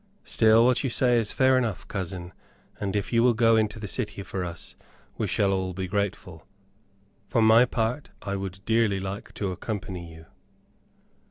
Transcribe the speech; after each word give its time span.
Still, 0.23 0.65
what 0.65 0.83
you 0.83 0.89
say 0.89 1.19
is 1.19 1.31
fair 1.31 1.59
enough, 1.59 1.87
cousin, 1.87 2.33
and 2.79 2.95
if 2.95 3.13
you 3.13 3.21
will 3.21 3.35
go 3.35 3.55
into 3.55 3.77
the 3.77 3.87
city 3.87 4.23
for 4.23 4.43
us 4.43 4.75
we 5.19 5.27
shall 5.27 5.53
all 5.53 5.73
be 5.73 5.87
grateful. 5.87 6.47
For 7.27 7.39
my 7.43 7.65
part, 7.65 8.09
I 8.23 8.35
would 8.35 8.65
dearly 8.65 8.99
like 8.99 9.31
to 9.35 9.51
accompany 9.51 10.11
you." 10.11 10.25